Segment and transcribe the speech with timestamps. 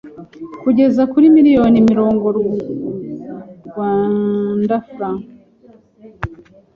[0.61, 2.25] kugeza kuri miliyoni mirongo
[3.67, 5.29] Rwandan francs